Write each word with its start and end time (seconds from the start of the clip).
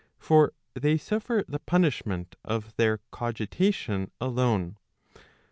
For 0.17 0.53
they 0.73 0.97
suffer 0.97 1.45
the 1.47 1.59
punishment 1.59 2.35
of 2.43 2.75
their 2.75 3.01
cogitation 3.11 4.09
alone. 4.19 4.77